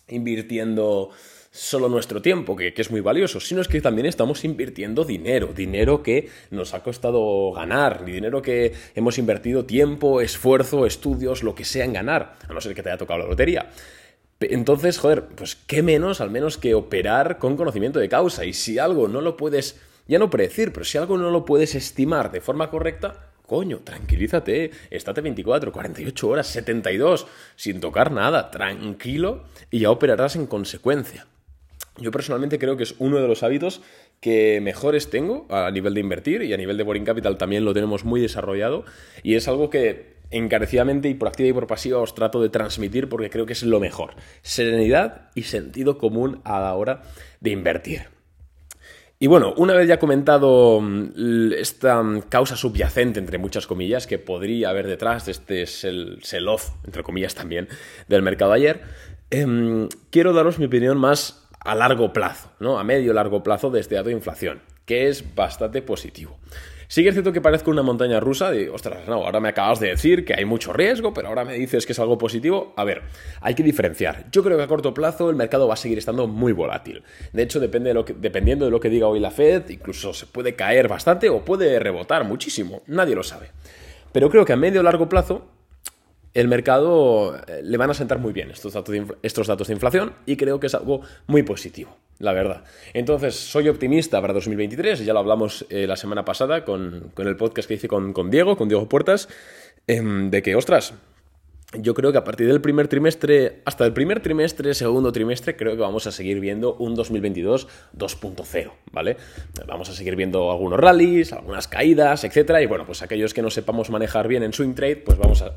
invirtiendo 0.09 1.11
solo 1.53 1.91
nuestro 1.91 2.23
tiempo, 2.23 2.57
que, 2.57 2.73
es 2.75 2.91
muy 2.91 3.03
valioso, 3.03 3.39
sino 3.39 3.61
es 3.61 3.69
que 3.69 3.83
también 3.83 4.07
estamos 4.07 4.43
invirtiendo 4.43 5.05
dinero, 5.05 5.53
dinero 5.55 6.03
que 6.03 6.31
nos 6.51 6.73
ha 6.73 6.83
costado 6.83 7.53
ganar, 7.53 8.07
dinero 8.07 8.41
que 8.41 8.73
hemos 8.95 9.19
invertido 9.19 9.67
tiempo, 9.67 10.23
esfuerzo, 10.23 10.87
estudios, 10.87 11.43
lo 11.43 11.55
que 11.55 11.67
sea 11.67 11.85
en 11.85 11.93
ganar, 11.93 12.37
a 12.49 12.55
no 12.55 12.61
ser 12.61 12.75
que 12.75 12.83
te 12.83 12.89
haya 12.89 12.99
tocado 12.99 13.21
la 13.21 13.27
lotería. 13.27 13.71
Entonces, 14.41 14.99
joder, 14.99 15.27
pues 15.27 15.55
qué 15.55 15.83
menos 15.83 16.23
al 16.23 16.31
menos 16.31 16.57
que 16.57 16.75
operar 16.75 17.39
con 17.39 17.57
conocimiento 17.57 18.01
de 18.01 18.09
causa. 18.09 18.45
Y 18.47 18.55
si 18.55 18.79
algo 18.79 19.07
no 19.07 19.21
lo 19.21 19.37
puedes, 19.37 19.79
ya 20.09 20.19
no 20.19 20.31
predecir, 20.31 20.73
pero 20.73 20.85
si 20.85 20.97
algo 20.97 21.19
no 21.19 21.31
lo 21.31 21.45
puedes 21.45 21.75
estimar 21.75 22.33
de 22.33 22.41
forma 22.41 22.71
correcta, 22.71 23.29
Coño, 23.45 23.81
tranquilízate, 23.81 24.71
estate 24.89 25.21
24, 25.21 25.73
48 25.73 26.29
horas, 26.29 26.47
72, 26.47 27.27
sin 27.55 27.81
tocar 27.81 28.11
nada, 28.11 28.51
tranquilo 28.51 29.45
y 29.71 29.81
ya 29.81 29.91
operarás 29.91 30.37
en 30.37 30.47
consecuencia. 30.47 31.27
Yo 31.99 32.11
personalmente 32.11 32.59
creo 32.59 32.77
que 32.77 32.85
es 32.85 32.95
uno 32.99 33.21
de 33.21 33.29
los 33.29 33.43
hábitos 33.43 33.83
que 34.21 34.61
mejores 34.63 35.11
tengo 35.11 35.47
a 35.51 35.71
nivel 35.71 35.95
de 35.95 36.01
invertir 36.01 36.43
y 36.43 36.53
a 36.55 36.57
nivel 36.57 36.79
de 36.79 36.85
Boring 36.85 37.05
Capital 37.05 37.37
también 37.37 37.65
lo 37.65 37.75
tenemos 37.75 38.05
muy 38.05 38.21
desarrollado 38.21 38.85
y 39.23 39.35
es 39.35 39.47
algo 39.47 39.69
que 39.69 40.13
encarecidamente 40.31 41.09
y 41.09 41.15
por 41.15 41.29
activa 41.29 41.51
y 41.51 41.53
por 41.53 41.67
pasiva 41.67 41.99
os 41.99 42.15
trato 42.15 42.43
de 42.43 42.49
transmitir 42.49 43.09
porque 43.09 43.31
creo 43.31 43.47
que 43.47 43.53
es 43.53 43.63
lo 43.63 43.79
mejor. 43.79 44.15
Serenidad 44.41 45.31
y 45.35 45.43
sentido 45.43 45.99
común 45.99 46.41
a 46.45 46.61
la 46.61 46.75
hora 46.75 47.03
de 47.41 47.51
invertir. 47.51 48.03
Y 49.19 49.29
bueno, 49.29 49.55
una 49.57 49.75
vez 49.75 49.87
ya 49.87 50.01
comentado 50.01 50.81
mm, 50.81 51.53
esta 51.57 52.03
mm, 52.03 52.23
causa 52.23 52.57
subyacente, 52.57 53.21
entre 53.21 53.39
muchas 53.39 53.69
comillas, 53.69 54.09
que 54.09 54.19
podría 54.19 54.71
haber 54.71 54.89
detrás 54.89 55.27
de 55.27 55.33
este 55.33 55.67
sell-off, 55.67 56.71
entre 56.85 57.05
comillas 57.05 57.33
también, 57.33 57.69
del 58.09 58.23
mercado 58.23 58.53
ayer, 58.53 58.81
em, 59.31 59.89
quiero 60.11 60.33
daros 60.33 60.59
mi 60.59 60.65
opinión 60.65 60.99
más 60.99 61.42
a 61.65 61.75
largo 61.75 62.13
plazo, 62.13 62.51
¿no? 62.61 62.79
A 62.79 62.85
medio 62.85 63.13
largo 63.13 63.43
plazo 63.43 63.71
de 63.71 63.81
este 63.81 63.95
dato 63.95 64.09
de 64.09 64.15
inflación, 64.15 64.63
que 64.85 65.09
es 65.09 65.35
bastante 65.35 65.83
positivo. 65.83 66.39
Sí 66.93 67.03
que 67.03 67.09
es 67.09 67.15
cierto 67.15 67.33
que 67.33 67.41
parezco 67.41 67.71
una 67.71 67.81
montaña 67.81 68.21
rusa 68.21 68.51
de, 68.51 68.69
ostras, 68.69 69.09
no, 69.09 69.25
ahora 69.25 69.41
me 69.41 69.49
acabas 69.49 69.81
de 69.81 69.89
decir 69.89 70.27
que 70.27 70.35
hay 70.35 70.45
mucho 70.45 70.75
riesgo, 70.75 71.15
pero 71.15 71.29
ahora 71.29 71.43
me 71.43 71.55
dices 71.55 71.87
que 71.87 71.93
es 71.93 71.99
algo 71.99 72.19
positivo. 72.19 72.75
A 72.77 72.85
ver, 72.85 73.01
hay 73.41 73.55
que 73.55 73.63
diferenciar. 73.63 74.27
Yo 74.31 74.45
creo 74.45 74.59
que 74.59 74.65
a 74.65 74.67
corto 74.67 74.93
plazo 74.93 75.31
el 75.31 75.37
mercado 75.37 75.67
va 75.67 75.73
a 75.73 75.79
seguir 75.79 75.97
estando 75.97 76.27
muy 76.27 76.53
volátil. 76.53 77.03
De 77.33 77.45
hecho, 77.45 77.61
depende 77.61 77.95
dependiendo 78.19 78.67
de 78.67 78.71
lo 78.71 78.79
que 78.79 78.91
diga 78.91 79.07
hoy 79.07 79.21
la 79.21 79.31
Fed, 79.31 79.71
incluso 79.71 80.13
se 80.13 80.27
puede 80.27 80.55
caer 80.55 80.87
bastante 80.87 81.31
o 81.31 81.43
puede 81.43 81.79
rebotar 81.79 82.25
muchísimo. 82.25 82.83
Nadie 82.87 83.15
lo 83.15 83.23
sabe. 83.23 83.53
Pero 84.13 84.29
creo 84.29 84.45
que 84.45 84.53
a 84.53 84.57
medio 84.57 84.83
largo 84.83 85.09
plazo 85.09 85.49
el 86.35 86.49
mercado 86.49 87.37
eh, 87.47 87.61
le 87.63 87.77
van 87.77 87.91
a 87.91 87.95
sentar 87.95 88.19
muy 88.19 88.33
bien 88.33 88.51
estos 88.51 88.73
datos, 88.73 88.93
de 88.93 89.07
estos 89.23 89.47
datos 89.47 89.69
de 89.69 89.75
inflación 89.75 90.15
y 90.27 90.37
creo 90.37 90.61
que 90.61 90.67
es 90.67 90.75
algo 90.75 91.03
muy 91.27 91.43
positivo, 91.43 91.97
la 92.19 92.33
verdad. 92.33 92.65
Entonces, 92.95 93.35
soy 93.35 93.69
optimista 93.69 94.21
para 94.21 94.33
2023, 94.33 95.05
ya 95.05 95.13
lo 95.13 95.19
hablamos 95.19 95.67
eh, 95.69 95.87
la 95.87 95.97
semana 95.97 96.25
pasada 96.25 96.65
con, 96.65 97.13
el 97.17 97.37
podcast 97.37 97.69
que 97.69 97.75
hice 97.75 97.89
con, 97.89 98.13
con 98.13 98.31
Diego, 98.31 98.57
con 98.57 98.69
Diego 98.69 98.89
Puertas, 98.89 99.29
em, 99.87 100.31
de 100.31 100.43
que, 100.43 100.57
ostras, 100.57 100.95
yo 101.79 101.95
creo 101.95 102.13
que 102.13 102.19
a 102.19 102.25
partir 102.25 102.47
del 102.47 102.61
primer 102.61 102.89
trimestre, 102.89 103.63
hasta 103.65 103.87
el 103.87 103.93
primer 103.93 104.21
trimestre, 104.21 104.75
segundo 104.75 105.11
trimestre, 105.11 105.57
creo 105.57 105.75
que 105.75 105.81
vamos 105.81 106.07
a 106.07 106.13
seguir 106.13 106.39
viendo 106.39 106.75
un 106.75 106.95
2022 106.95 107.67
2.0, 107.97 108.73
¿vale? 108.91 109.17
Vamos 109.67 109.89
a 109.89 109.95
seguir 109.95 110.15
viendo 110.17 110.51
algunos 110.51 110.79
rallies, 110.79 111.33
algunas 111.33 111.69
caídas, 111.69 112.25
etcétera, 112.25 112.61
y 112.61 112.67
bueno, 112.67 112.85
pues 112.85 113.03
aquellos 113.03 113.33
que 113.33 113.41
no 113.41 113.51
sepamos 113.51 113.89
manejar 113.89 114.29
bien 114.29 114.43
en 114.43 114.53
swing 114.53 114.75
trade, 114.75 114.97
pues 114.97 115.17
vamos 115.17 115.41
a, 115.41 115.53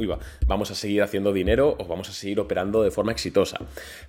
vamos 0.47 0.71
a 0.71 0.75
seguir 0.75 1.03
haciendo 1.03 1.33
dinero 1.33 1.75
o 1.79 1.85
vamos 1.85 2.09
a 2.09 2.13
seguir 2.13 2.39
operando 2.39 2.81
de 2.81 2.91
forma 2.91 3.11
exitosa. 3.11 3.59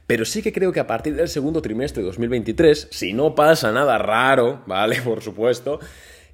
Pero 0.06 0.25
sí 0.25 0.42
que 0.42 0.52
creo 0.52 0.72
que 0.72 0.80
a 0.80 0.86
partir 0.86 1.16
del 1.16 1.28
segundo 1.28 1.60
trimestre 1.60 2.02
de 2.02 2.06
2023, 2.06 2.88
si 2.90 3.12
no 3.14 3.34
pasa 3.34 3.72
nada 3.72 3.98
raro, 3.98 4.62
¿vale? 4.66 5.00
Por 5.04 5.22
supuesto, 5.22 5.80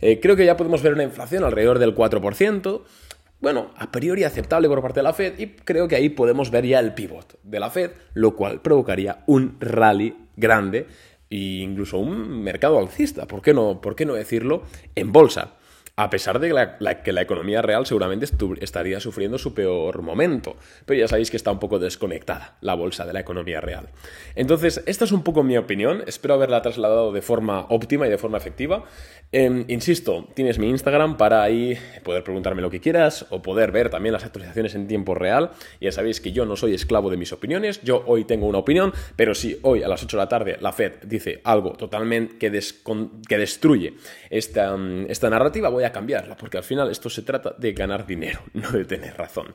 eh, 0.02 0.20
creo 0.20 0.36
que 0.36 0.44
ya 0.44 0.56
podemos 0.56 0.82
ver 0.82 0.92
una 0.92 1.04
inflación 1.04 1.44
alrededor 1.44 1.78
del 1.78 1.94
4%, 1.94 2.82
bueno, 3.42 3.72
a 3.76 3.90
priori 3.90 4.22
aceptable 4.22 4.68
por 4.68 4.80
parte 4.80 5.00
de 5.00 5.04
la 5.04 5.12
Fed 5.12 5.38
y 5.38 5.48
creo 5.48 5.88
que 5.88 5.96
ahí 5.96 6.08
podemos 6.08 6.50
ver 6.52 6.64
ya 6.64 6.78
el 6.78 6.94
pivot 6.94 7.38
de 7.42 7.60
la 7.60 7.70
Fed, 7.70 7.90
lo 8.14 8.36
cual 8.36 8.62
provocaría 8.62 9.24
un 9.26 9.56
rally 9.58 10.16
grande 10.36 10.86
e 11.28 11.36
incluso 11.36 11.98
un 11.98 12.42
mercado 12.42 12.78
alcista, 12.78 13.26
¿por 13.26 13.42
qué 13.42 13.52
no, 13.52 13.80
por 13.80 13.96
qué 13.96 14.06
no 14.06 14.14
decirlo? 14.14 14.62
En 14.94 15.10
bolsa. 15.10 15.54
A 15.96 16.08
pesar 16.08 16.38
de 16.40 16.48
que 17.04 17.12
la 17.12 17.22
economía 17.22 17.60
real 17.60 17.84
seguramente 17.84 18.26
estaría 18.60 19.00
sufriendo 19.00 19.38
su 19.38 19.54
peor 19.54 20.02
momento. 20.02 20.56
Pero 20.86 21.00
ya 21.00 21.08
sabéis 21.08 21.30
que 21.30 21.36
está 21.36 21.52
un 21.52 21.58
poco 21.58 21.78
desconectada 21.78 22.56
la 22.60 22.74
bolsa 22.74 23.04
de 23.04 23.12
la 23.12 23.20
economía 23.20 23.60
real. 23.60 23.88
Entonces, 24.34 24.82
esta 24.86 25.04
es 25.04 25.12
un 25.12 25.22
poco 25.22 25.42
mi 25.42 25.56
opinión. 25.56 26.02
Espero 26.06 26.34
haberla 26.34 26.62
trasladado 26.62 27.12
de 27.12 27.20
forma 27.20 27.66
óptima 27.68 28.06
y 28.06 28.10
de 28.10 28.18
forma 28.18 28.38
efectiva. 28.38 28.84
Em, 29.32 29.64
insisto, 29.68 30.28
tienes 30.34 30.58
mi 30.58 30.68
Instagram 30.68 31.16
para 31.16 31.42
ahí 31.42 31.78
poder 32.02 32.22
preguntarme 32.22 32.62
lo 32.62 32.70
que 32.70 32.80
quieras 32.80 33.26
o 33.30 33.40
poder 33.40 33.72
ver 33.72 33.88
también 33.88 34.12
las 34.12 34.24
actualizaciones 34.24 34.74
en 34.74 34.86
tiempo 34.86 35.14
real. 35.14 35.52
Ya 35.80 35.92
sabéis 35.92 36.20
que 36.20 36.32
yo 36.32 36.46
no 36.46 36.56
soy 36.56 36.74
esclavo 36.74 37.10
de 37.10 37.16
mis 37.16 37.32
opiniones. 37.32 37.82
Yo 37.82 38.02
hoy 38.06 38.24
tengo 38.24 38.46
una 38.46 38.58
opinión, 38.58 38.92
pero 39.16 39.34
si 39.34 39.58
hoy 39.62 39.82
a 39.82 39.88
las 39.88 40.02
8 40.02 40.16
de 40.16 40.22
la 40.22 40.28
tarde 40.28 40.56
la 40.60 40.72
Fed 40.72 41.02
dice 41.04 41.40
algo 41.44 41.72
totalmente 41.72 42.36
que, 42.38 42.60
que 43.28 43.38
destruye 43.38 43.94
esta, 44.30 44.76
esta 45.08 45.30
narrativa, 45.30 45.70
a 45.84 45.92
cambiarla, 45.92 46.36
porque 46.36 46.58
al 46.58 46.64
final 46.64 46.90
esto 46.90 47.10
se 47.10 47.22
trata 47.22 47.54
de 47.58 47.72
ganar 47.72 48.06
dinero, 48.06 48.40
no 48.52 48.70
de 48.70 48.84
tener 48.84 49.16
razón. 49.16 49.54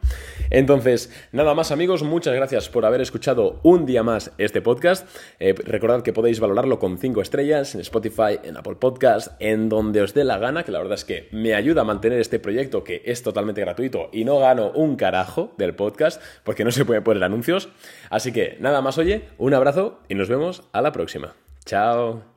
Entonces, 0.49 1.11
nada 1.31 1.53
más 1.53 1.71
amigos, 1.71 2.03
muchas 2.03 2.33
gracias 2.35 2.69
por 2.69 2.85
haber 2.85 3.01
escuchado 3.01 3.59
un 3.63 3.85
día 3.85 4.03
más 4.03 4.31
este 4.37 4.61
podcast. 4.61 5.07
Eh, 5.39 5.53
recordad 5.53 6.03
que 6.03 6.13
podéis 6.13 6.39
valorarlo 6.39 6.79
con 6.79 6.97
5 6.97 7.21
estrellas 7.21 7.75
en 7.75 7.81
Spotify, 7.81 8.39
en 8.43 8.57
Apple 8.57 8.75
Podcast, 8.75 9.33
en 9.39 9.69
donde 9.69 10.01
os 10.01 10.13
dé 10.13 10.23
la 10.23 10.37
gana, 10.37 10.63
que 10.63 10.71
la 10.71 10.79
verdad 10.79 10.95
es 10.95 11.05
que 11.05 11.27
me 11.31 11.53
ayuda 11.55 11.81
a 11.81 11.85
mantener 11.85 12.19
este 12.19 12.39
proyecto 12.39 12.83
que 12.83 13.01
es 13.05 13.23
totalmente 13.23 13.61
gratuito 13.61 14.09
y 14.11 14.25
no 14.25 14.39
gano 14.39 14.71
un 14.71 14.95
carajo 14.95 15.53
del 15.57 15.75
podcast, 15.75 16.21
porque 16.43 16.63
no 16.63 16.71
se 16.71 16.85
puede 16.85 17.01
poner 17.01 17.23
anuncios. 17.23 17.69
Así 18.09 18.31
que 18.31 18.57
nada 18.59 18.81
más, 18.81 18.97
oye, 18.97 19.23
un 19.37 19.53
abrazo 19.53 19.99
y 20.09 20.15
nos 20.15 20.29
vemos 20.29 20.63
a 20.71 20.81
la 20.81 20.91
próxima. 20.91 21.35
Chao. 21.65 22.36